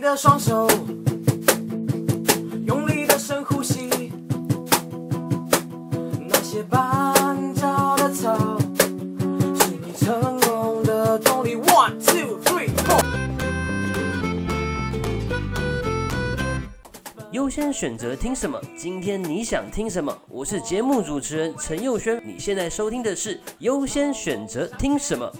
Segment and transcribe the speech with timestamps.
[0.00, 0.66] 你的双手，
[2.64, 4.10] 用力的深呼吸。
[6.26, 11.54] 那些绊脚的草，是你成功的动力。
[11.56, 13.04] One, two, three, four。
[17.32, 18.58] 优先选择听什么？
[18.78, 20.16] 今天你想听什么？
[20.30, 22.22] 我是节目主持人陈佑轩。
[22.24, 25.30] 你现在收听的是优先选择听什么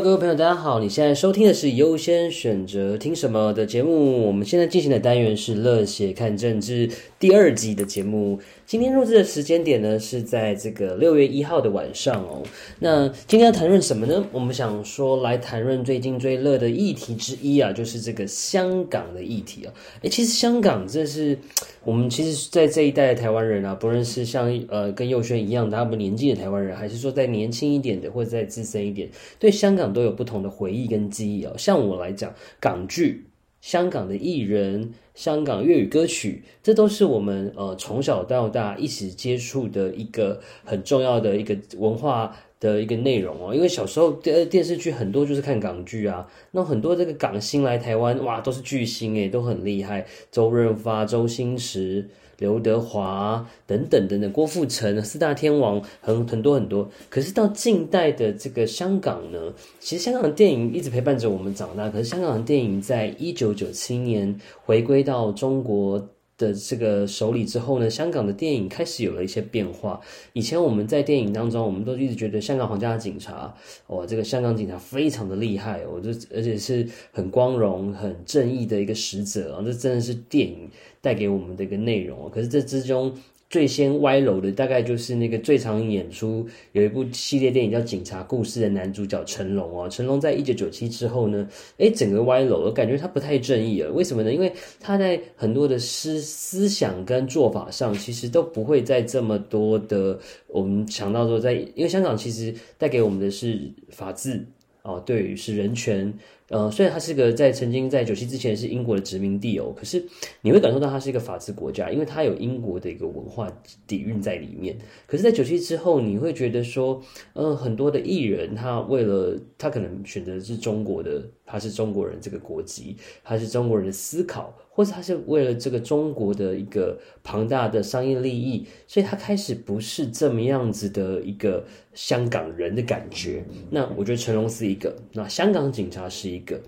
[0.00, 0.78] 各位朋友，大家好！
[0.78, 4.26] 你现在收听的是优先选择听什么的节目。
[4.26, 6.86] 我们现在进行的单元是《乐血看政治》
[7.18, 8.38] 第二季的节目。
[8.66, 12.42] 今天录制的时间点呢，是在这个六月一号的晚上哦。
[12.80, 14.26] 那今天要谈论什么呢？
[14.32, 19.72] 我们想说来谈论最近最热的议题之一啊，就是这个香港的议题啊。
[20.02, 21.38] 诶，其实香港这是
[21.84, 31.54] 我们其实，在这一代的台湾人啊，不论是像呃跟佑轩一样大部分年纪的台湾人，还是说再年轻一点的或者再资深一点，对香港都有不同的回忆跟记忆哦。
[31.56, 33.24] 像我来讲，港剧。
[33.62, 43.54] 香港的艺人、香港粤语歌曲，这都是我们呃从小到大一起接触的一个很重要的一个文化的一个内容哦。
[43.54, 52.08] 因为小时候电电视剧很多就是看港剧啊，那很多这个港星来台湾，哇，都是巨星诶，都很厉害，周润发、周星驰。
[52.38, 56.86] 刘德华等等等等，郭富城四大天王很很多很多。
[57.08, 61.88] 可是到近代的这个香港呢，其实香港的电影一直陪伴着我们长大。
[61.88, 70.00] 可是香港的电影在一九九七年回归到中国的这个手里之后呢，香港的电影开始有了一些变化。
[70.32, 73.54] 以前我们在电影当中，我们都一直觉得香港皇家警察，
[73.86, 80.70] 哇，这个香港警察非常的厉害，我就而且是很光荣、很正义的一个使者啊，这真的是电影。
[81.02, 83.14] 带给我们的一个内容，可是这之中
[83.48, 89.88] 最先歪楼的，大概就是那个最常演出有一部系列电影叫《警察故事》的男主角成龙哦。
[89.88, 93.92] 成龙在一九九七之后呢，诶，整个歪楼，我感觉他不太正义了。
[93.92, 94.32] 为什么呢？
[94.32, 100.18] 因为他在很多的思思想跟做法上，其实都不会在这么多的。
[100.48, 104.44] 我们想到说在，在因为香港其实带给我们的是法治。
[104.82, 106.14] 哦，对于是人权，
[106.48, 110.04] 呃，虽然它是个在曾经在九七之前是英国的殖民地哦，可是
[110.42, 113.50] 你会感受到它是一个法治国家，因为它有英国的一个文化
[113.86, 114.76] 底蕴在里面。
[115.06, 117.02] 可是，在九七之后，你会觉得说，
[117.32, 124.54] 呃，很多的艺人他为了他可能选择是中国的，他是中国人这个国籍，他是中国人的思考。
[124.76, 131.64] 或者他是为了这个中国的一个庞大的商业利益，所以他开始不是这么样子的一个
[131.94, 133.42] 香港人的感觉。
[133.70, 136.60] 那我觉得成龙是一个，那香港警察是一一个。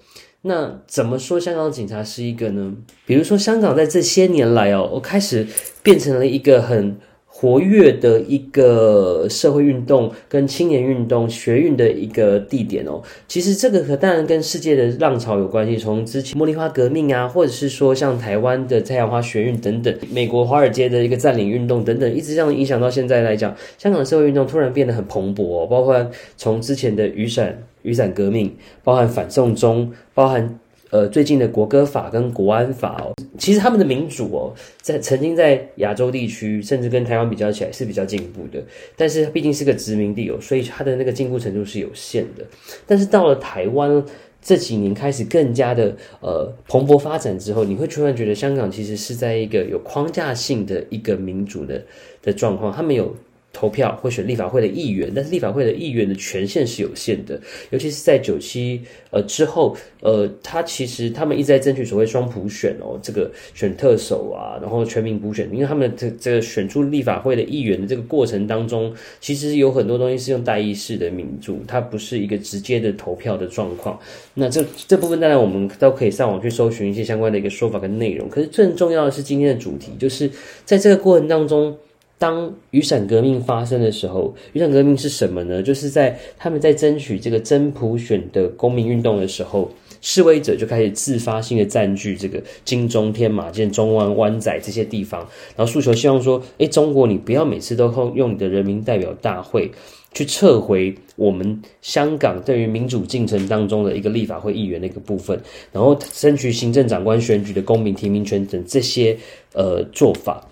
[0.42, 2.74] 那怎么说香港警察是一个呢？
[3.06, 5.46] 比如说香港在这些年来哦，我开始
[5.82, 6.96] 变成了一个很。
[7.40, 30.58] 活跃的一个社会运动跟青年运动学运的一个地点哦，其实这个和当然跟世界的浪潮有关系，从之前茉莉花革命啊，或者是说像台湾的太阳花学运等等，美国华尔街的一个占领运动等等，一直这样影响到现在来讲，香港的社会运动突然变得很蓬勃哦，包括从之前的雨伞雨伞革命，包含反送中，包含。
[30.90, 38.58] 呃，最近的国歌法跟国安法哦，其实他们的民主哦，在曾经在亚洲地区，甚至跟台湾比较起来是比较进步的。
[38.96, 42.44] 但是毕竟是个殖民地哦，所以它的那个进步程度是有限的。
[42.86, 44.02] 但是到了台湾
[44.40, 51.84] 这几年开始更加的呃蓬勃发展之后，你会突然觉得香港其实是在一个有框架性的一个民主的
[52.22, 53.14] 的状况，他们有。
[53.58, 58.80] 投票会选立法会的议员，但是立法会的议员的权限是有限的，尤其是在九七
[59.10, 73.98] 呃之后，呃，他其实他们一直在争取所谓双普选哦，这个选特首啊，然后全民普选，因为他们这这个选出立法会的议员的这个过程当中，其实有很多东西是用代议式的民主，它不是一个直接的投票的状况。
[74.34, 80.30] 那这这部分当然我们都可以上网去搜寻一些相关的一个说法跟内容，可是最重要的是今天的主题，就是
[80.64, 81.76] 在这个过程当中。
[82.18, 85.62] 当雨伞革命发生的时候，雨伞革命是什么呢？
[85.62, 89.70] 就是在他们在争取这个真普选的公民运动的时候，
[90.00, 95.20] 示威者就开始自发性的占据这个金钟、天马建、中湾、湾仔这些地方，
[95.56, 99.70] 然后诉求希望说：哎，中国你不要每次都用你的人民代表大会
[100.12, 105.38] 去撤回我们香港对于民主进程当中的一个立法会议员的一个部分，
[105.70, 109.16] 然后争取行政长官选举的公民提名权等这些
[109.52, 110.47] 呃做法。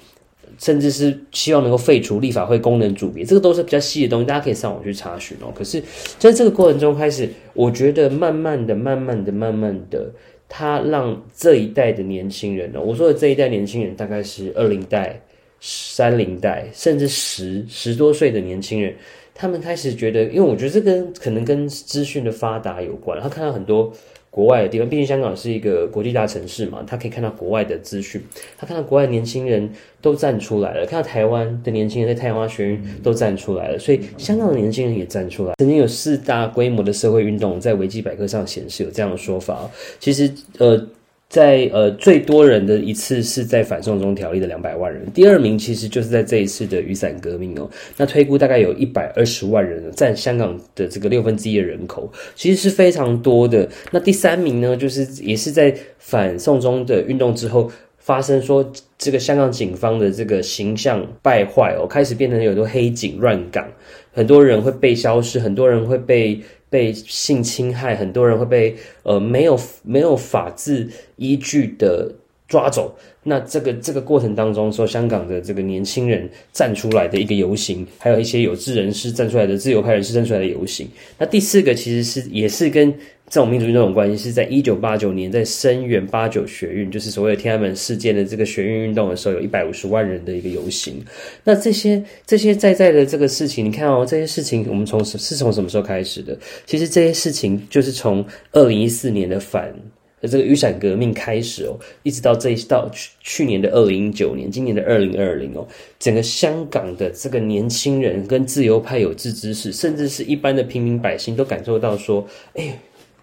[0.59, 5.53] 甚至是希望能够废除立法会功能组别，这个都是比较细的东西，大家可以上网去查询哦。
[5.55, 5.83] 可是，
[6.19, 10.11] 在这个过程中开始，我觉得慢慢的、慢慢的、慢慢的，
[10.49, 15.21] 他让这一代的年轻人呢，我说的这一代年轻人大概是二零代
[15.61, 18.95] 三零代，甚至十十多岁的年轻人，
[19.35, 23.93] 他们开始觉得，因为我觉得这跟可能跟资讯的发达有关，他看到很多。
[24.37, 28.21] 国外的地方，毕竟香港是一个国际大城市嘛，他可以看到国外的资讯，
[28.59, 29.67] 他看到国外年轻人
[30.03, 35.55] 都站出来了，看到台湾的年轻人在太阳花学运都站出来了，所以香港的年轻人也站出来。
[35.57, 39.71] 曾经有四大规模的社会运动，在维基百科上显示有这样的说法。
[39.99, 40.87] 其实，呃。
[41.29, 47.69] 在呃最多人的一次是在反送中条例的两百万人，第二名其实就是在这一次的雨伞革命哦。
[47.97, 53.69] 那推估大概有一百二十万人，占香港的这个六分之一的人口，其实是非常多的。
[53.91, 63.67] 那第三名呢，就是也是在反送中的运动之后发生，说这个香港警方的这个形象败坏哦，开始变成有很多黑警乱港，
[64.13, 66.41] 很多人会被消失，很多人会被。
[66.69, 72.13] 被性侵害，很多人会被呃没有没有法治依据的
[72.49, 72.97] 抓走。
[73.29, 80.89] 那这个这个过程当中，说香港的这个年轻人站出来的一个游行，还有一些有志人士站出来的自由派人士站出来的游行。
[81.19, 82.95] 那第四个其实是也是跟
[83.29, 91.05] 这种民主运动关系，是在一九八九年在声援八九学运，就是所谓的天安门事件的这个学运运动的时候，有一百五十万人的一个游行。
[91.43, 96.39] 那这些这些在在的这个事情，你看哦，这些事情我们从是从什么时候开始的？
[96.67, 99.75] 其实这些事情就是从二零一四年的反。
[100.23, 105.65] 这个雨伞革命开始哦，一直到这一到去去年的二零一九年，今年的二零二零哦，
[106.01, 112.77] 整个香港的这个年轻人跟自由派有志之士，甚至是一般的平民百姓，都感受到说，哎，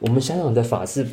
[0.03, 1.07] 我们香港的法治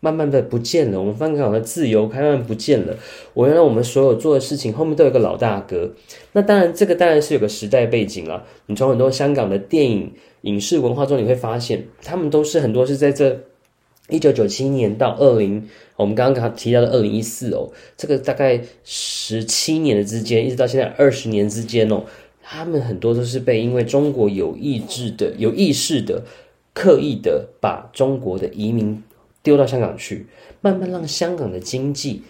[0.00, 2.96] 慢慢的不见了，我们香港的自由慢慢不见了。
[3.34, 5.92] 我原来我们所有做的事情后面都有个老大哥。
[6.32, 8.44] 那当然，这个当然是有个时代背景了。
[8.66, 13.42] 你从很多香港的电影、影视文化中，你会发现，他们都是很多是在这。
[14.08, 22.04] 一九九七年到二零，我们刚刚提到的二零一四哦，这个大概十七年的之间，一直到现在二十年之间哦，
[22.40, 26.22] 他们很多都是被因为中国有意志的、有意识的、
[26.76, 29.02] 刻意的把中国的移民
[29.42, 30.26] 丢到香港去，
[30.60, 32.20] 慢慢让香港的经济，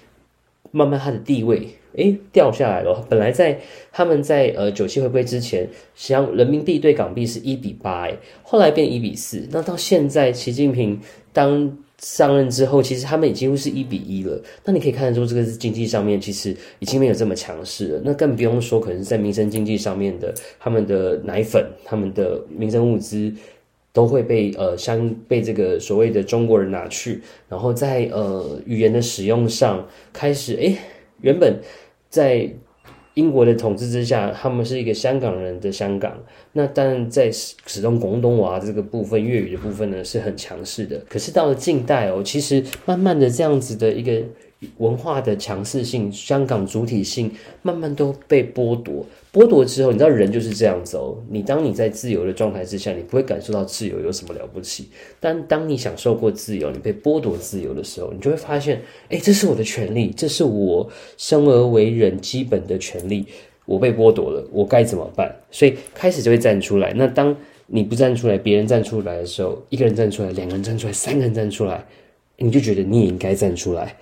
[0.71, 1.67] 慢慢它的地位
[1.97, 3.05] 诶掉下来了。
[3.09, 3.59] 本来在
[3.91, 11.01] 他们在呃九七回归之前，像人民币对港币是一比八，诶后来变一比四，那到现在习近平。
[11.33, 14.41] 当上任之后，其实他们已经是一比一了。
[14.65, 18.01] 那你可以看得出，这个经济上面其实已经没有这么强势了。
[18.03, 23.31] 那更不用说，可能是在民生经济上面的，他们的奶粉、他们的民生物资
[23.97, 27.23] 都会被呃相被这个所谓的中国人拿去。
[27.49, 30.77] 然后在呃语言的使用上，开始诶，
[31.23, 31.59] 原本
[32.11, 32.51] 在。
[33.17, 36.13] 英国的统治之下，他们是一个香港人的香港。
[36.53, 41.03] 那当然在使用广东话这个部分，粤语的部分呢是很强势的。
[41.09, 44.23] 可是到了近代哦，其实慢慢的这样子的一个。
[44.79, 47.31] 文化的强势性，香港主体性
[47.63, 49.05] 慢慢都被剥夺。
[49.33, 51.15] 剥夺之后，你知道人就是这样子哦。
[51.29, 54.89] 你当你在自由的状态之下，你不会感受到自由有什么了不起。
[55.21, 58.81] 但当你享受过自由，你被剥夺自由的时候，你就会发现，
[59.11, 60.89] 哎，这是我的权利，这是我
[61.19, 63.27] 生而为人基本的权利，
[63.67, 65.37] 我被剥夺了，我该怎么办？
[65.51, 66.95] 所以开始就会站出来。
[66.95, 67.37] 那当
[67.67, 71.85] 你不站出来，别人站出来的时候，一个人站出来，两个人站出来，三个人站出来，
[72.39, 73.95] 你就觉得你也应该站出来。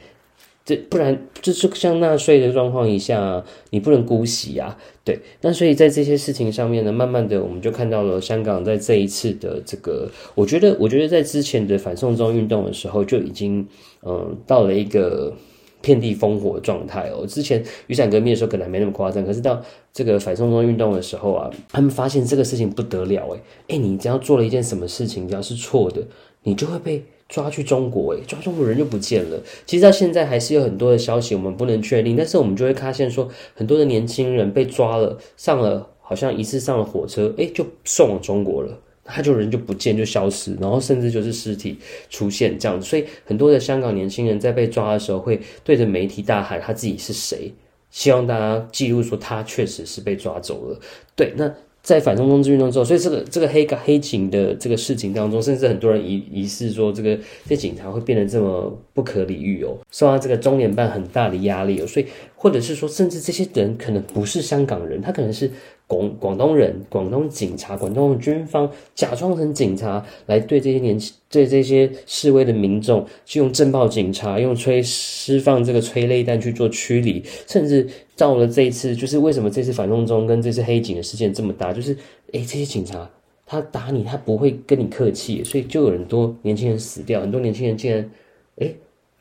[0.64, 5.20] 这不然就是像纳税的状况一下，你不能姑息啊，对。
[5.42, 13.68] 那所以在这些事情上面呢，慢慢的我们就看到了香港在这一次的这个，我觉得，我觉得在之前的反送中运动的时候就已经，
[14.06, 15.34] 嗯，到了一个
[15.82, 17.26] 遍地烽火状态哦。
[17.26, 26.02] 之前雨伞革命的时候可能还没那么夸张，可是到这个反送中运动的时候啊，他们发现这个事情不得了诶，诶，你只要做了一件什么事情，只要是错的，
[26.42, 27.04] 你就会被。
[27.34, 29.42] 抓去中国，诶，抓中国人就不见了。
[29.66, 32.14] 其实到现在还是有很多的消息，我们不能确定。
[32.14, 41.76] 但是我们就会发现说，很多的年轻人被抓了，上了好像一次上了火车，诶，就送往中国了，他就人就不见就消失，然后甚至就是尸体
[42.08, 42.86] 出现这样子。
[42.86, 47.52] 所以很多的香港年轻人在被抓的时候，会对着媒体大喊他自己是谁，
[47.90, 50.78] 希望大家记录说他确实是被抓走了。
[51.16, 51.52] 对，那。
[51.84, 62.06] 在反送中运动之后，所以这个这个黑黑警的这个事情当中，甚至很多人疑疑似说，这个这警察会变得这么不可理喻哦，受到这个中联办很大的压力哦，所以
[62.44, 65.50] 或者是说，甚至这些人可能不是香港人，他可能是。
[65.86, 77.86] 广广东人、广东警察、广东的军方假装成警察来对这些年轻、对这些示威的民众，去用镇暴警察、用催释放这个催泪弹去做驱离，甚至
[78.16, 81.92] 到了这一次，就是为什么这次反送中跟这次黑警的事件这么大，就是
[82.32, 83.08] 诶这些警察
[83.44, 88.10] 他打你，他不会跟你客气，所以就有很多年轻人死掉，很多年轻人竟然
[88.56, 88.74] 诶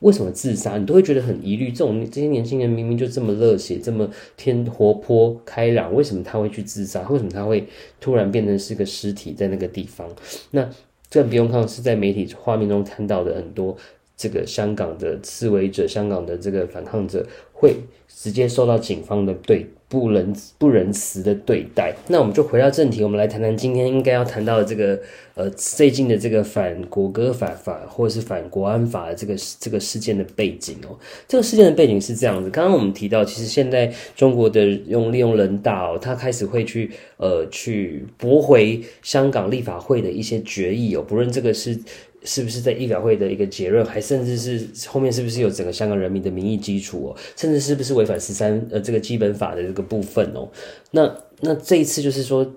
[0.04, 0.78] 为什么自杀？
[0.78, 1.72] 你都会觉得很疑虑。
[1.72, 7.08] 这种这些年轻人明明就这么热血，这么天活泼开朗，为什么他会去自杀？
[7.10, 7.66] 为什么他会
[8.00, 10.08] 突然变成是个尸体在那个地方？
[10.52, 10.70] 那
[11.10, 13.78] 这不用看是在媒体画面中看到的很多
[14.24, 17.75] 这个香港的示威者、香港的这个反抗者会
[18.08, 19.68] 直接受到警方的对。
[19.94, 21.94] 不仁不仁慈的对待。
[22.08, 25.00] 那我们就回到正题，我们来谈谈今天应该要谈到的这个
[25.36, 30.98] 呃最近的这个反国歌法法或者是反国安法的这个这个事件的背景哦。
[31.27, 41.80] 这个事件的背景是这样子，刚刚我们提到，其实现在中国的用利用人大哦，他开始会去呃去驳回香港立法会的一些决议哦，不论这个是。
[42.25, 50.48] 是不是在议改会的一个结论，还甚至是后面是不是有整个香港人民的民意基础哦，甚至是不是违反十三呃这个基本法的这个部分哦？
[50.92, 52.50] 那那这一次就是说，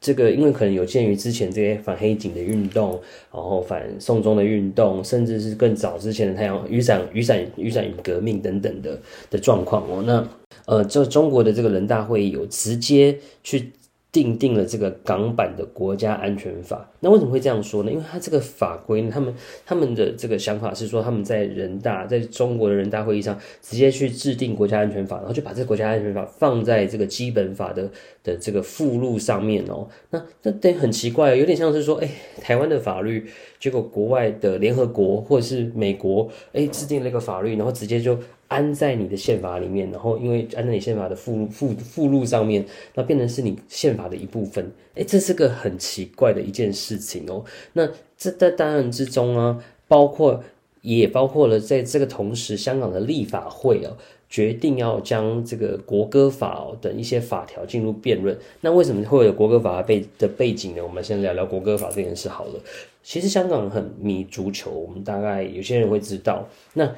[0.00, 3.00] 这个因为可能有鉴于之前这些反黑警的运动，
[3.32, 10.02] 然后反送中的运动，甚至是更早之前的太阳雨伞雨伞雨伞革命等等的的状况哦。
[10.06, 10.28] 那
[10.66, 13.72] 呃，就中国的这个人大会议有直接去。
[14.16, 17.92] 订定了这个港版的国家安全法，那为什么会这样说呢？
[17.92, 19.34] 因为他这个法规呢，他们
[19.66, 27.90] 他们的这个想法是说，他们在人大在中国的人大会议上直接去制定国家安全法，然后就把这个国家安全法放在这个基本法的
[28.24, 29.86] 的这个附录上面哦。
[30.08, 32.08] 那这等很奇怪，有点像是说，哎，
[32.40, 33.28] 台湾的法律，
[33.60, 38.18] 结果国外的联合国或者是美国，哎，制定了一个法律，然后直接就。
[38.48, 44.70] 安在你的宪法里面，然后因为安在你宪法的附附附录上面，那变成是你宪法的一部分。
[44.94, 47.44] 诶，这是个很奇怪的一件事情哦。
[47.72, 50.42] 那这在当然之中啊，包括
[50.82, 53.96] 也包括了在这个同时，香港的立法会哦，
[54.30, 58.36] 决定要将这个国歌法等一些法条进入辩论。
[58.60, 60.82] 那为什么会有国歌法的背的背景呢？
[60.82, 62.60] 我们先聊聊国歌法这件事好了。
[63.02, 66.48] 其实香港很迷足球，我们大概有些人会知道。
[66.74, 66.92] 那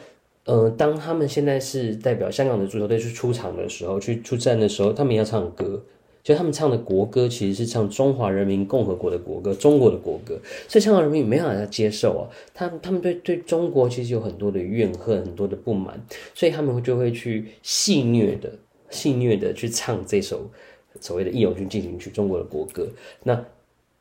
[0.49, 5.85] 呃，当他们现在是代表香港的足球队去出场的时候，去出战的时候，他们要唱歌，
[6.23, 12.25] 就他们唱的国歌其实是唱中华人民共和国的国歌，中国的国歌，所以香港人民没办法接受啊，
[12.55, 16.03] 他他们对对中国其实有很多的怨恨，很多的不满，
[16.35, 18.51] 所以他们就会去戏谑的
[18.89, 20.51] 戏谑的去唱这首
[20.99, 22.89] 所谓的《义勇军进行曲》中国的国歌，
[23.23, 23.45] 那。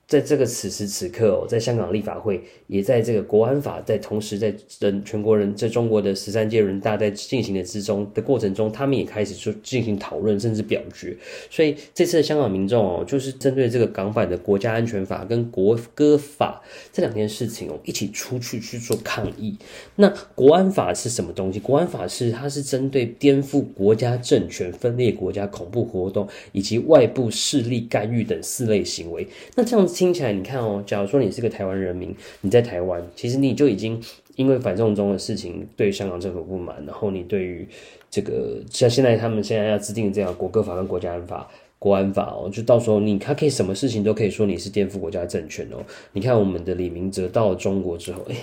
[0.07, 11.13] 在这个此时此刻哦，在香港立法会，也在这个国安法在同时在人全国人在中国的十三届人大在进行的之中的过程中，他们也开始就进行讨论，甚至表决。
[11.49, 16.61] 所以这次的香港民众哦，就是针对这个港版的国家安全法跟国歌法
[16.93, 19.57] 这两件事情哦，一起出去去做抗议。
[19.97, 21.59] 那国安法是什么东西？
[21.59, 29.27] 国安法是它是针对颠覆国家政权、分裂国家、恐怖活动以及外部势力干预等四类行为。
[29.55, 29.96] 那这样子。
[29.97, 33.99] 听起来，你看哦，假如说你是个台湾人民，你在台湾，其实你就已经
[34.35, 37.67] 因为反送中的事情对香港政府不满，然后你对于
[38.11, 41.47] 这个像现在他们现在要制定这样国歌法跟国家安法、
[41.79, 45.83] 国安法哦，就到时候你他可以什么事情都可以说你是颠覆国家政权哦。
[46.13, 48.41] 你看我们的李明哲到了中国之后，哎呀。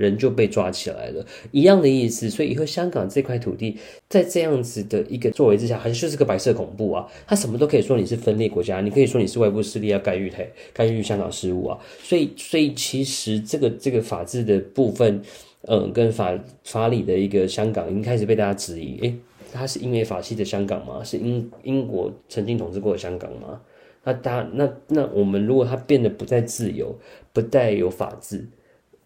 [0.00, 2.30] 人就被抓起来了，一样的意思。
[2.30, 3.76] 所以以后香港这块土地，
[4.08, 7.06] 在这样子的一个作为之下，还是就是个白色恐怖啊！
[7.26, 11.78] 他什么都可以说你是分裂国家，你可以说你是外部势力要干预台、干预香港事务啊！
[12.02, 15.22] 所以，所以其实这个这个法治的部分，
[15.68, 18.98] 嗯，跟法法理的一个香港，已经开始被大家质疑。
[19.02, 19.14] 诶，
[19.52, 21.04] 它是英美法系的香港吗？
[21.04, 23.60] 是英英国曾经统治过的香港吗？
[24.02, 26.98] 那他那那我们如果它变得不再自由，
[27.34, 28.46] 不再有法治。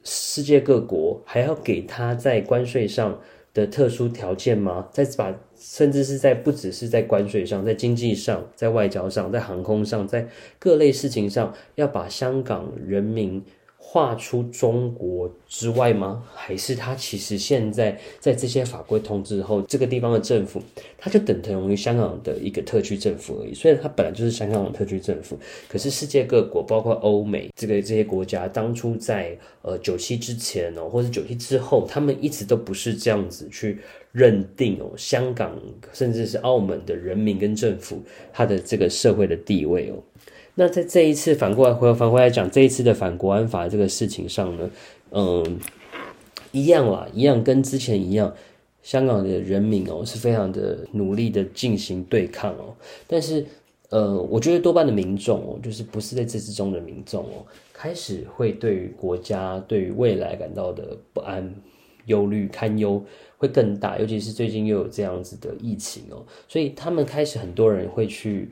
[0.04, 3.18] 世界各国还要给他在关税上
[3.52, 4.88] 的特殊条件吗？
[4.92, 13.42] 再把甚至是在不只是在关税上，在经济上，在外交上，在航空上，在各类事情上，要把香港人民。
[13.87, 16.25] 划出中国之外吗？
[16.35, 20.61] 还是他其实现在在这些法规通知后，这个地方的政府
[20.99, 23.55] 他就等同于香港的一个特区政府而已。
[23.55, 25.38] 虽然他本来就是香港的特区政府，
[25.69, 33.79] 可是世界各国，包括欧美这个这些国家，当初在呃九七之前哦，或者九七之后，他们一直都不是这样子去
[34.11, 35.57] 认定哦，香港
[35.93, 40.03] 甚至是澳门的人民跟政府他的这个社会的地位哦。
[40.56, 44.70] 那在这一次反过来回反过来讲，这一次的反国安法这个事情上呢，
[45.11, 45.58] 嗯，
[46.52, 48.32] 一样啦，一样跟之前一样，
[48.80, 52.73] 香港的人民哦是非常的努力的进行对抗哦，
[53.08, 53.44] 但是
[53.88, 61.52] 呃，我觉得多半的民众哦，就是不是在这之中的民众哦，开始会对于国家对于未来感到的不安、
[62.06, 63.02] 忧虑、堪忧
[63.38, 68.50] 会更大，尤其是最近又有这样子的疫情哦，所以他们开始很多人会去。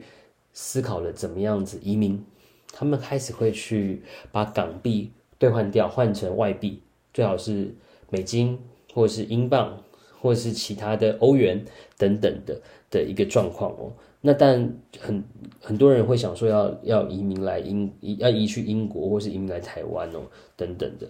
[0.53, 2.23] 思考了怎么样子移民，
[2.71, 6.81] 他们开始会去把港币兑换掉，换成外币，
[7.13, 7.73] 最好是
[8.09, 8.57] 美金
[8.93, 9.83] 或者是英镑，
[10.21, 11.65] 或者是其他的欧元
[11.97, 13.91] 等等的的一个状况哦。
[14.21, 15.23] 那但很
[15.59, 20.21] 很多人会想说要要移民来英要移去英国，或是移民来台湾哦
[20.55, 21.07] 等等的。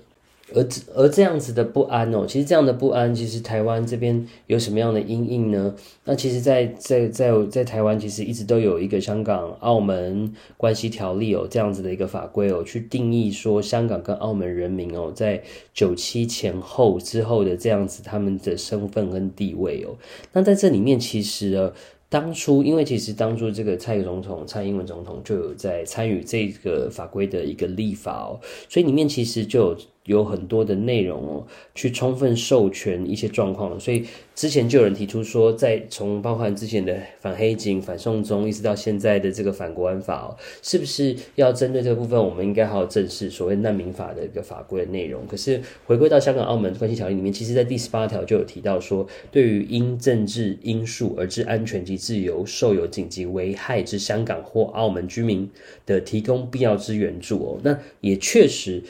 [0.53, 5.73] 而而这样子的不安哦，其实这样的不安，其实台湾这边有什么样的阴影呢？
[6.03, 15.41] 那其实在，在在在台湾，其实一直都有一个香港澳门关系条例哦，这样子的一个法规哦，去定义说香港跟澳门人民哦，在
[15.73, 19.95] 九七前后之后的这样子他们的身份跟地位哦。
[20.33, 21.71] 那在这里面，其实呢，
[22.09, 29.77] 当初因为其实当初这个蔡总统、蔡英文总统就有在参与这个法规的一个立法哦，所以里面其实就有。
[30.05, 34.03] 有很多的内容哦，去充分授权一些状况，所以
[34.36, 45.25] 之前就有人提出说，在从包含之前的反黑警、反送中，一直到现在的这个反国安法哦，是不是要针对这个部分，我们应该好好正视所谓难民法的一个法规的内容？
[45.25, 55.50] 可是回归到香港澳门关系条例里面，其实在第十八条就有提到说，对于因政治因素而致安全及自由受有紧急危害之香港或澳门居民
[55.86, 58.83] 的，提供必要之援助哦，那也确实。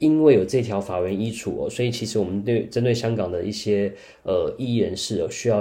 [0.00, 3.92] 因为有这条法源依础哦，所以其实我们对针对香港的一些
[4.22, 5.58] 呃异议人士需要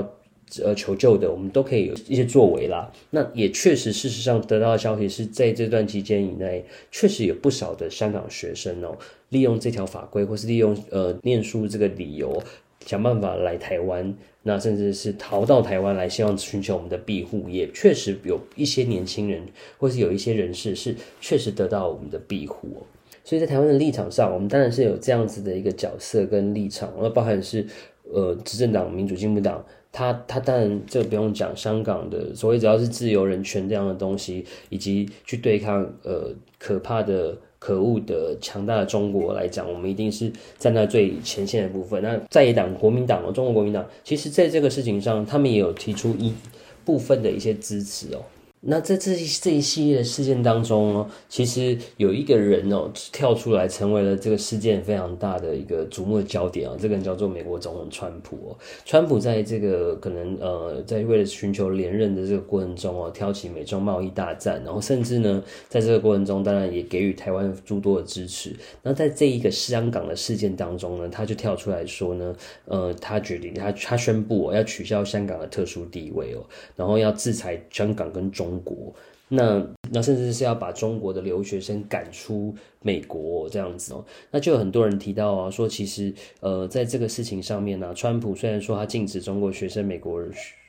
[0.63, 2.89] 呃求救的，我们都可以有一些作为啦。
[3.09, 12.41] 那也确实，事实上得到的消息是在这段期间以内，确实有不少的香港学生哦，利用这条法规或是利用呃念书这个理由，
[12.85, 17.49] 想办法来台湾，那甚至是逃到台湾来，希望寻求我们的庇护。
[17.49, 19.43] 也确实有一些年轻人
[19.77, 22.81] 或是有一些人士是确实得到我们的庇护哦。
[23.29, 27.63] 所以在台湾的立场上，我们当然是有这样子的一个角色跟立场，那包含是
[28.11, 42.01] 呃执政党民主进步党，他他当然这不用讲，香港的所谓只要是自由人权这样的东西，以及去对抗呃可怕的、可恶的、强大的中国来讲，我们一定是站在最前线的部分。
[42.01, 46.33] 那在野党国民党哦，中国国民党，其实在这个事情上，他们也有提出一
[46.83, 48.25] 部分的一些支持哦。
[48.61, 56.75] 那在这一这一系列的事件当中哦，其实有一个人哦跳出来，成为了这个事件非常大的一个瞩目的焦点啊。
[56.77, 58.57] 这个人叫做美国总统川普哦。
[58.83, 68.53] 川普在这个可能呃，在为了寻求连任的这个过程中哦，挑起美中贸易大战，然后甚至呢，在这个过程中，当然也给予台湾诸多的支持。
[68.83, 76.43] 那在这一个香港的事件当中呢，他就跳出来说呢，呃，他决定他他宣布哦，要取消香港的特殊地位哦，
[76.75, 78.48] 然后要制裁香港跟中。
[78.49, 78.93] 中国，
[79.27, 90.23] 那那甚至是要把中国的留学生赶出美国这样子哦，那就有很多人提到啊，说其实呃，在这个事情上面呢、川普虽然说他禁止中国学生、美国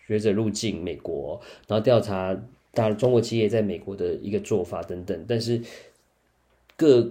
[0.07, 2.39] 学者入境美国，然后调查
[2.75, 5.63] 大中国企业在美国的一个做法等等，但是
[6.77, 7.11] 各。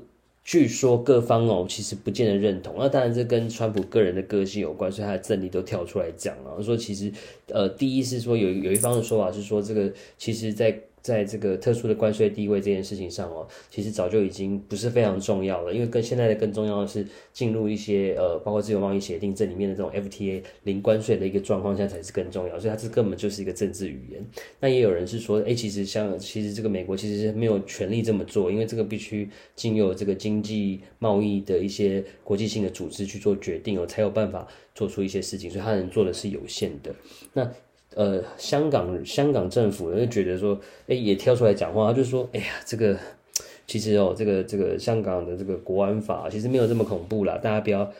[0.50, 2.74] 据说各方哦，其实不见得认同。
[2.80, 7.12] 那当然，这跟川普个人的个性有关，所以他的政敌都跳出来讲了，说其实，
[7.50, 10.76] 呃，第一是说有有一方的说法是说，这个其实在。
[11.02, 24.26] 在这个特殊的关税地位这件事情上哦，其实早就已经不是非常重要了，因为跟现在的更重要的是进入一些呃，包括自由贸易协定这里面的这种 FTA 零关税的一个状况下才是更重要，所以它这根本就是一个政治语言。
[24.60, 36.94] 那也有人是说，哎，其实像其实这个美国其实是没有权利这么做，因为这个必须经由这个经济贸易的一些国际性的组织去做决定哦，才有办法做出一些事情，所以他能做的是有限的。
[37.34, 37.50] 那。
[37.96, 42.98] 呃，香港香港政府就觉得说，哎、也跳出来讲话，他就说，哎呀，这个
[43.68, 47.92] 其实哦，这个这个香港的这个国安法其实没有这么恐怖啦，大家不要。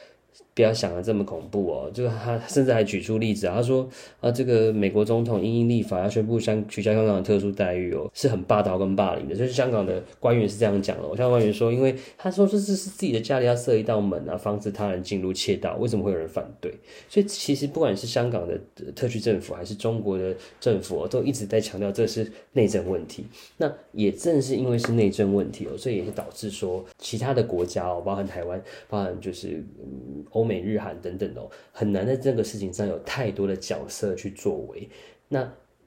[0.60, 1.90] 不要想的这么恐怖哦！
[1.94, 3.88] 就是他甚至还举出例子，他说
[4.20, 9.34] 啊，这个美国总统因应立法要宣布香取消香港的特殊待遇哦，是很霸道跟霸凌的。
[9.34, 16.70] 就是香港的官员是这样讲的，香港官员说，因为他说这是是自己的家里要设一道门啊，防止他人进入窃盗，为什么会有人反对？
[17.08, 18.60] 所以其实不管是香港的
[18.94, 23.26] 特区政府还是中国的政府哦，都一直在强调这是内政问题。
[23.56, 30.26] 那也正是因为是内政问题哦，所以也是导致说其他的国家哦，包含台湾，包含就是嗯。
[30.50, 34.90] 美日韩等等哦，很难在这个事情上有太多的角色去作为。
[35.28, 35.40] 那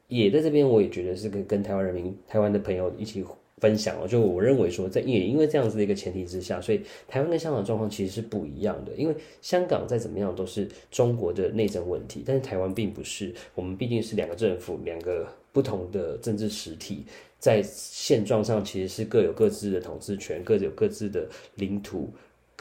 [0.07, 3.25] 也在这边，我也觉得是跟跟台湾人民、台湾的朋友一起
[3.59, 4.07] 分享哦。
[4.07, 8.93] 就我认为说，在也因为这样子的一个前提之下，所以台湾跟香港状况其实是不一样的。
[8.95, 13.35] 因为香港再怎么样都是中国的内政问题，但是台湾并不是。
[13.55, 17.07] 我们毕竟是两个政府，两个不同的政治实体，
[17.39, 22.11] 在现状上其实是各有各自的统治权，各有各自的领土。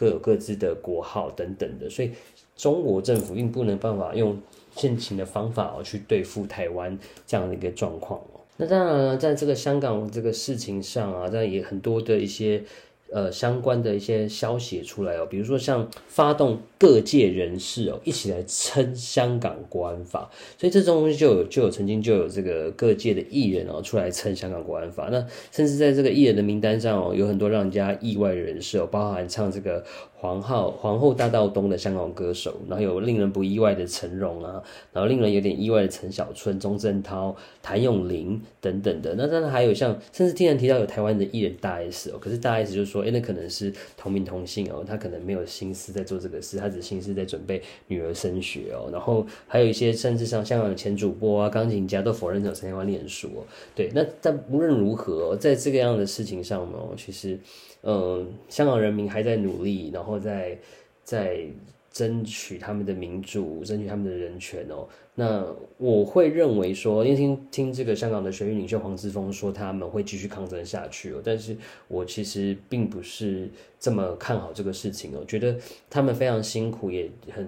[0.02, 2.10] 各有各自的国号等等的，所以
[2.58, 4.36] 中国政府并不能办法用
[4.76, 8.20] 现行的方法哦去对付台湾这样的一个状况。
[8.58, 12.64] 那当然了，在这个香港这个事情上啊，当然也很多的一些
[13.12, 25.20] 呃，相关的一些消息出来哦，比如说像发动各界人士哦，一起来撑香港国安法，所以这种东西就有就有曾经就有这个各界的艺人哦出来撑香港国安法，那
[25.52, 43.08] 甚至在这个艺人的名单上哦，有很多让人家意外的人士哦，包含唱这个皇后皇后大道东的香港歌手，然后有令人不意外的成龙啊，然后令人有点意外的陈小春、钟镇涛、谭咏麟等等的，那当然还有像甚至听人提到有台湾的艺人大 S 哦，可是大 S 就是说。
[43.08, 48.90] 哎，那可能是同名同姓哦，他可能没有心思在做这个事，他只心思在准备女儿升学哦。
[48.92, 53.44] 然后还有一些甚至像香港的前主播啊、钢琴家都否认有参加念书哦。
[53.76, 57.40] 对，那但无论如何，在这个样的事情上呢，其实，
[57.84, 60.58] 嗯，香港人民还在努力，然后在
[61.04, 61.46] 在。
[61.92, 64.88] 争取他们的民主，争取他们的人权哦。
[65.16, 65.46] 那
[65.78, 71.22] 我会认为说，因为听听这个香港的学运领袖黄之锋说他们会继续抗争下去哦。
[71.24, 71.56] 但是
[71.90, 75.24] 我其实并不是这么看好这个事情哦。
[75.28, 75.58] 觉得
[75.90, 77.46] 他们非常辛苦，也很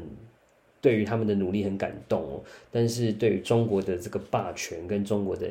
[0.82, 2.44] 对于他们的努力很感动哦。
[2.70, 5.50] 但是对于中国的这个霸权跟中国的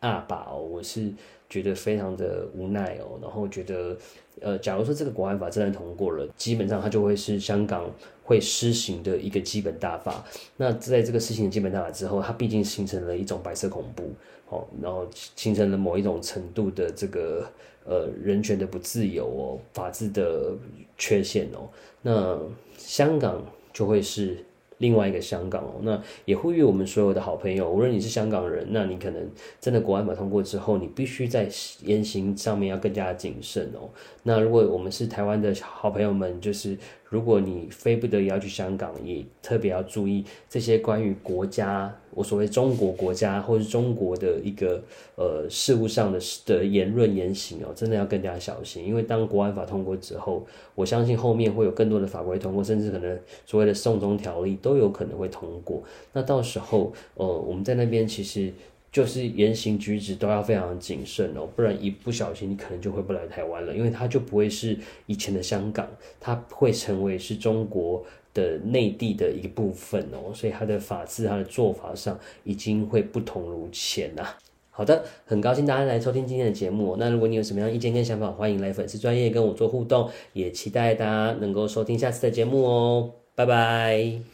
[0.00, 1.12] 阿爸哦，我是
[1.52, 3.18] 觉得非常的无奈哦。
[3.20, 3.96] 然后觉得，
[4.40, 7.90] 呃，假如说这个国安法真的通过了，基本上它就会是香港。
[8.24, 10.24] 会施行的一个基本大法，
[10.56, 14.10] 那在这个施行的基本大法之后，它毕竟形成了一种白色恐怖，
[14.48, 17.44] 哦，然后形成了某一种程度的这个
[17.84, 20.56] 呃人权的不自由哦，法治的
[20.96, 21.68] 缺陷哦，
[22.00, 22.38] 那
[22.78, 24.38] 香港就会是。
[24.82, 31.48] 另外一个香港哦，那也呼吁我们所有的好朋友，无论你是香港人，那你可能真的国安法通过之后，你必须在
[31.84, 33.88] 言行上面要更加谨慎哦。
[34.24, 36.76] 那如果我们是台湾的好朋友们，就是
[37.12, 41.94] 如果你非不得已要去香港，也特别要注意这些关于国家。
[42.14, 44.82] 我所谓中国国家或是中国的一个
[45.16, 50.44] 呃事务上的的言论言行哦，真的要更加小心，因为当国安法通过之后，
[50.74, 55.82] 我相信后面会有更多的法规通过，甚至可能所谓的送中条例都有可能会通过。
[56.12, 58.52] 那到时候呃我们在那边其实
[58.92, 65.88] 就是言行举止都要非常谨慎哦，不然一不小心你可能就回不来台湾了，因为它就不会是以前的香港，
[66.20, 68.04] 它会成为是中国。
[68.34, 74.26] 的内地的一部分哦，所以它的法制、它的做法上已经会不同如前呐。
[74.70, 76.96] 好的，很高兴大家来收听今天的节目。
[76.98, 83.10] 那如果你有什么样意见跟想法，欢迎来粉丝专业跟我做互动，也期待大家能够收听下次的节目哦。
[83.34, 84.31] 拜拜。